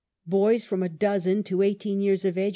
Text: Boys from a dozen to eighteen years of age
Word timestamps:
Boys 0.25 0.63
from 0.65 0.81
a 0.81 0.89
dozen 0.89 1.43
to 1.43 1.61
eighteen 1.61 2.01
years 2.01 2.25
of 2.25 2.35
age 2.35 2.49